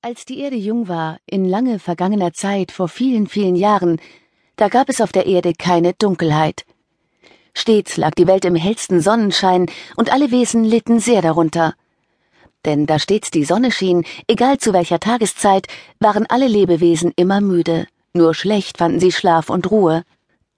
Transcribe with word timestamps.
Als 0.00 0.24
die 0.24 0.38
Erde 0.38 0.54
jung 0.54 0.86
war, 0.86 1.18
in 1.26 1.44
lange 1.44 1.80
vergangener 1.80 2.32
Zeit, 2.32 2.70
vor 2.70 2.86
vielen, 2.86 3.26
vielen 3.26 3.56
Jahren, 3.56 4.00
da 4.54 4.68
gab 4.68 4.88
es 4.88 5.00
auf 5.00 5.10
der 5.10 5.26
Erde 5.26 5.54
keine 5.58 5.92
Dunkelheit. 5.92 6.64
Stets 7.52 7.96
lag 7.96 8.12
die 8.12 8.28
Welt 8.28 8.44
im 8.44 8.54
hellsten 8.54 9.00
Sonnenschein, 9.00 9.66
und 9.96 10.12
alle 10.12 10.30
Wesen 10.30 10.64
litten 10.64 11.00
sehr 11.00 11.20
darunter. 11.20 11.74
Denn 12.64 12.86
da 12.86 13.00
stets 13.00 13.32
die 13.32 13.42
Sonne 13.42 13.72
schien, 13.72 14.04
egal 14.28 14.58
zu 14.58 14.72
welcher 14.72 15.00
Tageszeit, 15.00 15.66
waren 15.98 16.26
alle 16.26 16.46
Lebewesen 16.46 17.12
immer 17.16 17.40
müde, 17.40 17.88
nur 18.12 18.34
schlecht 18.34 18.78
fanden 18.78 19.00
sie 19.00 19.10
Schlaf 19.10 19.50
und 19.50 19.68
Ruhe. 19.72 20.04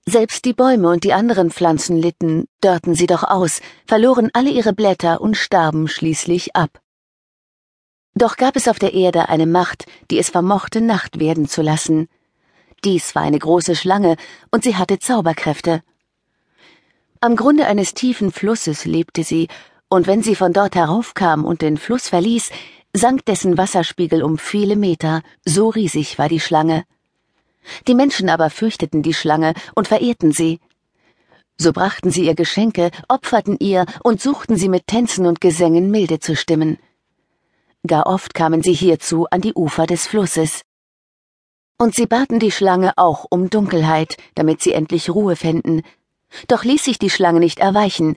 Selbst 0.04 0.45
die 0.45 0.52
Bäume 0.52 0.91
und 0.91 1.02
die 1.02 1.14
anderen 1.14 1.50
Pflanzen 1.50 1.96
litten, 1.96 2.46
dörrten 2.61 2.95
sie 2.95 3.07
doch 3.07 3.25
aus, 3.25 3.62
verloren 3.86 4.29
alle 4.34 4.50
ihre 4.50 4.75
Blätter 4.75 5.22
und 5.22 5.34
starben 5.34 5.88
schließlich 5.88 6.54
ab. 6.54 6.82
Doch 8.14 8.36
gab 8.36 8.56
es 8.56 8.68
auf 8.68 8.79
der 8.79 8.92
Erde 8.92 9.29
eine 9.29 9.46
Macht, 9.46 9.86
die 10.10 10.18
es 10.18 10.30
vermochte, 10.30 10.80
Nacht 10.80 11.20
werden 11.20 11.48
zu 11.48 11.62
lassen. 11.62 12.09
Dies 12.84 13.14
war 13.14 13.23
eine 13.23 13.38
große 13.38 13.77
Schlange, 13.77 14.16
und 14.50 14.64
sie 14.64 14.77
hatte 14.77 14.98
Zauberkräfte. 14.98 15.83
Am 17.20 17.36
Grunde 17.36 17.66
eines 17.66 17.95
tiefen 17.95 18.33
Flusses 18.33 18.84
lebte 18.84 19.23
sie, 19.23 19.48
und 19.88 20.06
wenn 20.06 20.23
sie 20.23 20.34
von 20.34 20.52
dort 20.52 20.74
heraufkam 20.74 21.45
und 21.45 21.62
den 21.62 21.77
Fluss 21.77 22.09
verließ, 22.09 22.50
sank 22.95 23.24
dessen 23.27 23.59
Wasserspiegel 23.59 24.22
um 24.22 24.38
viele 24.38 24.77
Meter, 24.77 25.22
so 25.45 25.69
riesig 25.69 26.19
war 26.19 26.28
die 26.28 26.41
Schlange. 26.41 26.84
Die 27.86 27.95
Menschen 27.95 28.28
aber 28.28 28.50
fürchteten 28.50 29.02
die 29.02 29.14
Schlange 29.14 29.55
und 29.74 29.88
verehrten 29.88 30.33
sie. 30.33 30.61
So 31.58 31.72
brachten 31.72 32.11
sie 32.11 32.24
ihr 32.24 32.34
Geschenke, 32.34 32.91
opferten 33.08 33.56
ihr 33.61 33.84
und 34.02 34.20
suchten 34.20 34.56
sie 34.56 34.69
mit 34.69 34.86
Tänzen 34.86 35.27
und 35.27 35.41
Gesängen 35.41 35.91
milde 35.91 36.19
zu 36.19 36.34
stimmen. 36.34 36.78
Gar 37.87 38.07
oft 38.07 38.34
kamen 38.34 38.62
sie 38.62 38.75
hierzu 38.75 39.27
an 39.30 39.41
die 39.41 39.55
Ufer 39.55 39.87
des 39.87 40.07
Flusses. 40.07 40.62
Und 41.79 41.95
sie 41.95 42.06
baten 42.06 42.39
die 42.39 42.51
Schlange 42.51 42.92
auch 42.97 43.25
um 43.31 43.48
Dunkelheit, 43.48 44.19
damit 44.34 44.61
sie 44.61 44.72
endlich 44.72 45.09
Ruhe 45.09 45.34
fänden. 45.34 45.83
Doch 46.47 46.62
ließ 46.62 46.84
sich 46.84 46.98
die 46.98 47.11
Schlange 47.11 47.41
nicht 47.41 47.59
erweichen. 47.59 48.17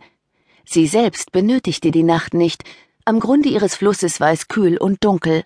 Sie 0.66 0.86
selbst 0.86 1.31
benötigte 1.31 1.92
die 1.92 2.03
Nacht 2.03 2.33
nicht, 2.33 2.64
am 3.05 3.20
Grunde 3.20 3.50
ihres 3.50 3.75
Flusses 3.75 4.22
war 4.22 4.31
es 4.31 4.47
kühl 4.47 4.78
und 4.78 5.03
dunkel. 5.03 5.44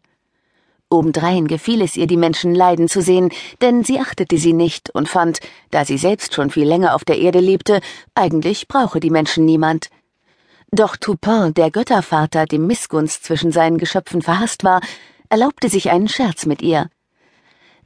Obendrein 0.89 1.47
gefiel 1.47 1.81
es 1.81 1.97
ihr, 1.97 2.07
die 2.07 2.15
Menschen 2.15 2.55
leiden 2.55 2.87
zu 2.87 3.01
sehen, 3.01 3.31
denn 3.61 3.83
sie 3.83 3.99
achtete 3.99 4.37
sie 4.37 4.53
nicht 4.53 4.91
und 4.91 5.09
fand, 5.09 5.39
da 5.71 5.83
sie 5.83 5.97
selbst 5.97 6.33
schon 6.33 6.49
viel 6.49 6.67
länger 6.67 6.93
auf 6.93 7.03
der 7.03 7.17
Erde 7.17 7.39
lebte, 7.39 7.81
eigentlich 8.13 8.67
brauche 8.67 8.99
die 8.99 9.09
Menschen 9.09 9.43
niemand. 9.43 9.89
Doch 10.71 10.97
Toupin, 10.97 11.53
der 11.53 11.71
Göttervater, 11.71 12.45
dem 12.45 12.67
Missgunst 12.67 13.23
zwischen 13.23 13.51
seinen 13.51 13.77
Geschöpfen 13.77 14.21
verhasst 14.21 14.63
war, 14.63 14.81
erlaubte 15.29 15.69
sich 15.69 15.89
einen 15.89 16.09
Scherz 16.09 16.45
mit 16.45 16.61
ihr. 16.61 16.89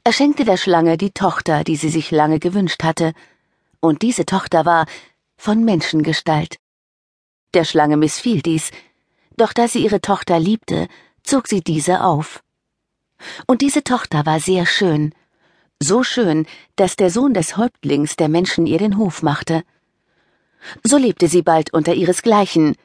Er 0.04 0.12
schenkte 0.12 0.44
der 0.44 0.56
Schlange 0.56 0.96
die 0.96 1.12
Tochter, 1.12 1.62
die 1.62 1.76
sie 1.76 1.90
sich 1.90 2.10
lange 2.10 2.40
gewünscht 2.40 2.82
hatte, 2.82 3.12
und 3.80 4.02
diese 4.02 4.26
Tochter 4.26 4.64
war 4.64 4.86
von 5.36 5.64
Menschengestalt. 5.64 6.56
Der 7.54 7.64
Schlange 7.64 7.96
missfiel 7.96 8.42
dies, 8.42 8.70
doch 9.36 9.52
da 9.52 9.68
sie 9.68 9.84
ihre 9.84 10.00
Tochter 10.00 10.38
liebte, 10.40 10.88
zog 11.22 11.46
sie 11.46 11.60
diese 11.60 12.02
auf. 12.02 12.42
Und 13.46 13.60
diese 13.60 13.84
Tochter 13.84 14.26
war 14.26 14.40
sehr 14.40 14.66
schön, 14.66 15.14
so 15.80 16.02
schön, 16.02 16.46
dass 16.76 16.96
der 16.96 17.10
Sohn 17.10 17.34
des 17.34 17.56
Häuptlings 17.56 18.16
der 18.16 18.28
Menschen 18.28 18.66
ihr 18.66 18.78
den 18.78 18.96
Hof 18.96 19.22
machte. 19.22 19.62
So 20.82 20.96
lebte 20.96 21.28
sie 21.28 21.42
bald 21.42 21.72
unter 21.72 21.94
ihresgleichen. 21.94 22.76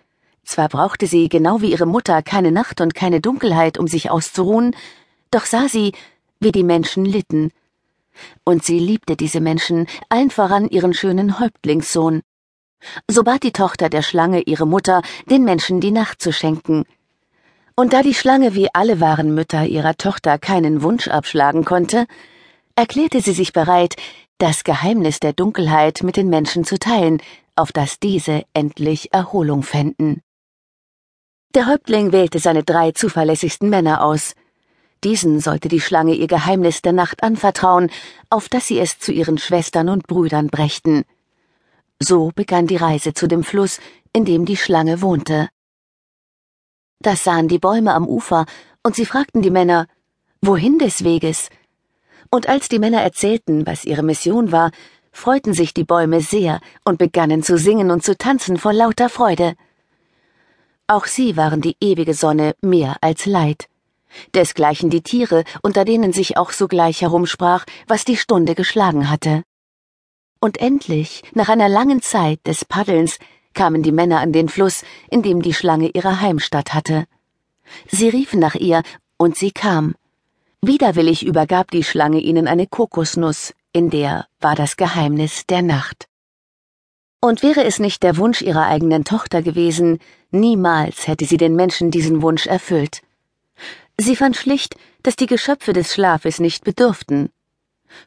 Zwar 0.44 0.70
brauchte 0.70 1.08
sie, 1.08 1.30
genau 1.30 1.62
wie 1.62 1.72
ihre 1.72 1.86
Mutter, 1.86 2.22
keine 2.22 2.52
Nacht 2.52 2.82
und 2.82 2.96
keine 2.96 3.22
Dunkelheit, 3.22 3.78
um 3.78 3.88
sich 3.88 4.10
auszuruhen, 4.10 4.76
doch 5.32 5.46
sah 5.46 5.68
sie, 5.68 5.92
wie 6.40 6.52
die 6.52 6.64
Menschen 6.64 7.06
litten. 7.06 7.52
Und 8.44 8.64
sie 8.64 8.80
liebte 8.80 9.16
diese 9.16 9.42
Menschen, 9.42 9.88
allen 10.10 10.32
voran 10.32 10.70
ihren 10.70 10.94
schönen 10.94 11.40
Häuptlingssohn. 11.40 12.22
So 13.10 13.24
bat 13.24 13.44
die 13.44 13.52
Tochter 13.52 13.90
der 13.90 14.02
Schlange 14.02 14.42
ihre 14.42 14.66
Mutter, 14.66 15.02
den 15.30 15.44
Menschen 15.44 15.82
die 15.82 15.92
Nacht 15.92 16.22
zu 16.22 16.32
schenken. 16.32 16.86
Und 17.76 17.94
da 17.94 18.02
die 18.02 18.14
Schlange 18.14 18.56
wie 18.56 18.74
alle 18.74 19.00
wahren 19.00 19.36
Mütter 19.36 19.66
ihrer 19.66 19.98
Tochter 19.98 20.40
keinen 20.40 20.82
Wunsch 20.82 21.08
abschlagen 21.08 21.64
konnte, 21.66 22.08
erklärte 22.76 23.22
sie 23.22 23.34
sich 23.34 23.54
bereit, 23.54 23.96
das 24.38 24.64
Geheimnis 24.64 25.20
der 25.20 25.34
Dunkelheit 25.34 26.04
mit 26.04 26.16
den 26.16 26.30
Menschen 26.30 26.64
zu 26.64 26.80
teilen, 26.80 27.22
auf 27.58 27.72
dass 27.72 28.00
diese 28.00 28.44
endlich 28.54 29.14
Erholung 29.14 29.64
fänden. 29.64 30.22
Der 31.56 31.66
Häuptling 31.66 32.12
wählte 32.12 32.40
seine 32.40 32.64
drei 32.64 32.92
zuverlässigsten 32.92 33.70
Männer 33.70 34.04
aus. 34.04 34.36
Diesen 35.04 35.40
sollte 35.40 35.70
die 35.70 35.82
Schlange 35.82 36.14
ihr 36.14 36.28
Geheimnis 36.28 36.82
der 36.82 36.94
Nacht 36.94 37.24
anvertrauen, 37.24 37.90
auf 38.30 38.50
dass 38.50 38.68
sie 38.68 38.80
es 38.80 39.00
zu 39.00 39.12
ihren 39.12 39.38
Schwestern 39.38 39.90
und 39.90 40.08
Brüdern 40.08 40.48
brächten. 40.48 41.04
So 42.00 42.32
begann 42.36 42.68
die 42.68 42.76
Reise 42.76 43.14
zu 43.14 43.28
dem 43.28 43.44
Fluss, 43.44 43.80
in 44.14 44.26
dem 44.26 44.46
die 44.46 44.58
Schlange 44.58 45.02
wohnte. 45.02 45.50
Das 47.00 47.24
sahen 47.24 47.48
die 47.48 47.60
Bäume 47.60 47.94
am 47.94 48.08
Ufer, 48.08 48.46
und 48.84 48.96
sie 48.96 49.06
fragten 49.06 49.42
die 49.42 49.52
Männer, 49.52 49.88
wohin 50.42 50.80
des 50.80 51.04
Weges? 51.04 51.50
Und 52.30 52.50
als 52.50 52.70
die 52.70 52.80
Männer 52.80 53.02
erzählten, 53.02 53.66
was 53.66 53.86
ihre 53.86 54.04
Mission 54.04 54.52
war, 54.52 54.72
freuten 55.12 55.54
sich 55.54 55.74
die 55.74 55.84
Bäume 55.84 56.22
sehr 56.22 56.60
und 56.86 56.98
begannen 56.98 57.44
zu 57.44 57.58
singen 57.58 57.92
und 57.92 58.04
zu 58.04 58.18
tanzen 58.18 58.58
vor 58.58 58.74
lauter 58.74 59.10
Freude. 59.10 59.56
Auch 60.88 61.06
sie 61.06 61.36
waren 61.36 61.62
die 61.62 61.76
ewige 61.82 62.14
Sonne 62.14 62.56
mehr 62.62 62.96
als 63.02 63.26
Leid. 63.26 63.68
Desgleichen 64.34 64.90
die 64.90 65.02
Tiere, 65.02 65.44
unter 65.62 65.86
denen 65.86 66.14
sich 66.14 66.38
auch 66.38 66.52
sogleich 66.52 67.02
herumsprach, 67.02 67.66
was 67.88 68.06
die 68.06 68.18
Stunde 68.18 68.56
geschlagen 68.56 69.10
hatte. 69.10 69.44
Und 70.40 70.60
endlich, 70.60 71.24
nach 71.34 71.50
einer 71.50 71.68
langen 71.68 72.02
Zeit 72.02 72.40
des 72.46 72.64
Paddelns, 72.64 73.18
kamen 73.54 73.84
die 73.84 73.92
Männer 73.92 74.20
an 74.20 74.32
den 74.32 74.50
Fluss, 74.50 74.84
in 75.10 75.24
dem 75.24 75.42
die 75.42 75.54
Schlange 75.54 75.90
ihre 75.90 76.22
Heimstatt 76.22 76.74
hatte. 76.74 77.06
Sie 77.88 78.08
riefen 78.08 78.40
nach 78.40 78.56
ihr, 78.56 78.84
und 79.18 79.36
sie 79.36 79.52
kam. 79.52 79.96
Widerwillig 80.62 81.26
übergab 81.26 81.72
die 81.72 81.84
Schlange 81.84 82.20
ihnen 82.20 82.48
eine 82.48 82.68
Kokosnuss, 82.68 83.54
in 83.78 83.92
der 83.92 84.26
war 84.40 84.56
das 84.56 84.76
Geheimnis 84.76 85.46
der 85.46 85.62
Nacht. 85.62 86.08
Und 87.22 87.44
wäre 87.44 87.64
es 87.64 87.78
nicht 87.78 88.02
der 88.02 88.18
Wunsch 88.18 88.42
ihrer 88.42 88.66
eigenen 88.66 89.04
Tochter 89.06 89.44
gewesen, 89.44 90.00
niemals 90.32 91.08
hätte 91.08 91.26
sie 91.26 91.38
den 91.38 91.56
Menschen 91.56 91.92
diesen 91.92 92.24
Wunsch 92.24 92.48
erfüllt. 92.48 93.04
Sie 93.96 94.16
fand 94.16 94.36
schlicht, 94.36 94.76
dass 95.04 95.16
die 95.16 95.28
Geschöpfe 95.28 95.74
des 95.74 95.94
Schlafes 95.94 96.40
nicht 96.40 96.64
bedürften. 96.64 97.30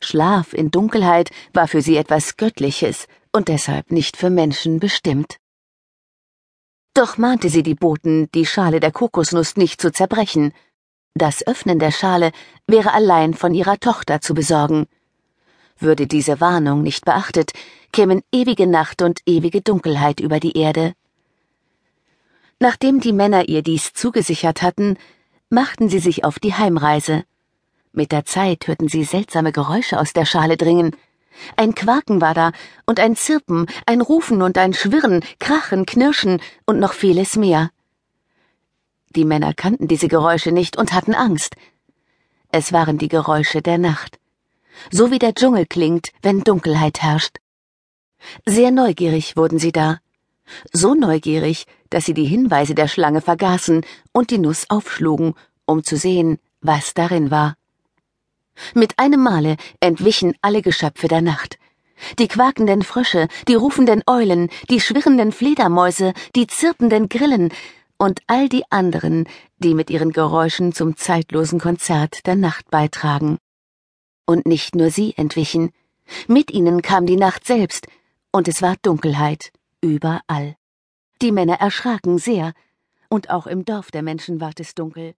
Schlaf 0.01 0.55
in 0.55 0.73
Dunkelheit 0.73 1.31
war 1.53 1.69
für 1.69 1.83
sie 1.83 1.97
etwas 1.97 2.37
Göttliches 2.37 3.07
und 3.33 3.47
deshalb 3.47 3.93
nicht 3.93 4.17
für 4.17 4.29
Menschen 4.29 4.81
bestimmt. 4.81 5.37
Doch 6.95 7.17
mahnte 7.17 7.49
sie 7.49 7.63
die 7.63 7.77
Boten, 7.77 8.29
die 8.35 8.45
Schale 8.45 8.81
der 8.81 8.91
Kokosnuss 8.91 9.57
nicht 9.57 9.81
zu 9.81 9.93
zerbrechen. 9.93 10.53
Das 11.15 11.47
Öffnen 11.47 11.79
der 11.79 11.93
Schale 11.93 12.33
wäre 12.67 12.93
allein 12.93 13.35
von 13.35 13.55
ihrer 13.55 13.79
Tochter 13.79 14.21
zu 14.21 14.35
besorgen. 14.35 14.89
Würde 15.81 16.07
diese 16.07 16.41
Warnung 16.43 16.83
nicht 16.83 17.07
beachtet, 17.07 17.53
kämen 17.91 18.23
ewige 18.31 18.67
Nacht 18.67 19.01
und 19.01 19.21
ewige 19.25 19.63
Dunkelheit 19.63 20.21
über 20.21 20.39
die 20.39 20.57
Erde. 20.57 20.93
Nachdem 22.59 23.01
die 23.01 23.15
Männer 23.15 23.49
ihr 23.49 23.63
dies 23.63 23.95
zugesichert 23.95 24.61
hatten, 24.61 24.99
machten 25.49 25.89
sie 25.89 25.99
sich 25.99 26.23
auf 26.23 26.39
die 26.39 26.53
Heimreise. 26.53 27.25
Mit 27.93 28.13
der 28.13 28.27
Zeit 28.27 28.69
hörten 28.69 28.89
sie 28.89 29.05
seltsame 29.05 29.53
Geräusche 29.53 29.99
aus 29.99 30.13
der 30.13 30.27
Schale 30.27 30.59
dringen. 30.59 30.95
Ein 31.57 31.75
Quaken 31.75 32.21
war 32.21 32.35
da, 32.35 32.53
und 32.85 33.01
ein 33.01 33.17
Zirpen, 33.17 33.67
ein 33.87 34.03
Rufen 34.03 34.43
und 34.43 34.59
ein 34.59 34.75
Schwirren, 34.75 35.25
Krachen, 35.39 35.87
Knirschen 35.87 36.43
und 36.67 36.79
noch 36.79 36.93
vieles 36.93 37.37
mehr. 37.37 37.71
Die 39.17 39.25
Männer 39.25 39.55
kannten 39.55 39.89
diese 39.89 40.09
Geräusche 40.09 40.53
nicht 40.53 40.77
und 40.77 40.93
hatten 40.93 41.15
Angst. 41.15 41.57
Es 42.53 42.75
waren 42.75 42.99
die 42.99 43.09
Geräusche 43.09 43.63
der 43.63 43.79
Nacht 43.79 44.20
so 44.91 45.11
wie 45.11 45.19
der 45.19 45.35
Dschungel 45.35 45.67
klingt, 45.67 46.11
wenn 46.23 46.43
Dunkelheit 46.43 47.03
herrscht. 47.03 47.39
Sehr 48.47 48.71
neugierig 48.71 49.37
wurden 49.37 49.59
sie 49.59 49.73
da. 49.73 49.99
So 50.73 50.95
neugierig, 50.95 51.67
dass 51.91 52.07
sie 52.07 52.15
die 52.15 52.25
Hinweise 52.25 52.75
der 52.75 52.89
Schlange 52.89 53.21
vergaßen 53.21 53.85
und 54.13 54.31
die 54.31 54.39
Nuss 54.39 54.67
aufschlugen, 54.69 55.35
um 55.65 55.85
zu 55.85 55.97
sehen, 55.97 56.39
was 56.61 56.95
darin 56.95 57.31
war. 57.31 57.57
Mit 58.75 58.99
einem 58.99 59.23
Male 59.23 59.57
entwichen 59.81 60.35
alle 60.43 60.63
Geschöpfe 60.63 61.09
der 61.09 61.23
Nacht. 61.23 61.59
Die 62.19 62.29
quakenden 62.29 62.83
Frösche, 62.83 63.29
die 63.47 63.55
rufenden 63.55 64.03
Eulen, 64.07 64.49
die 64.71 64.81
schwirrenden 64.81 65.33
Fledermäuse, 65.33 66.13
die 66.35 66.47
zirpenden 66.47 67.09
Grillen 67.09 67.53
und 67.99 68.21
all 68.27 68.49
die 68.49 68.65
anderen, 68.71 69.29
die 69.59 69.75
mit 69.75 69.91
ihren 69.91 70.13
Geräuschen 70.13 70.73
zum 70.73 70.97
zeitlosen 70.97 71.61
Konzert 71.61 72.27
der 72.27 72.37
Nacht 72.37 72.71
beitragen. 72.71 73.39
Und 74.31 74.47
nicht 74.47 74.77
nur 74.77 74.91
sie 74.91 75.15
entwichen, 75.17 75.73
mit 76.29 76.53
ihnen 76.53 76.83
kam 76.83 77.05
die 77.05 77.17
Nacht 77.17 77.45
selbst, 77.45 77.89
und 78.31 78.47
es 78.47 78.63
war 78.63 78.77
Dunkelheit 78.81 79.51
überall. 79.81 80.57
Die 81.21 81.33
Männer 81.33 81.55
erschraken 81.55 82.17
sehr, 82.19 82.53
und 83.09 83.31
auch 83.31 83.49
im 83.49 83.65
Dorf 83.65 83.91
der 83.91 84.05
Menschen 84.05 84.41
ward 84.41 84.61
es 84.61 84.77
dunkel. 84.77 85.15